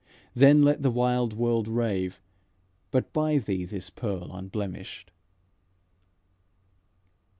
[0.33, 2.19] Then let the wild world rave,
[2.89, 5.09] But buy thee this pearl unblemishèd."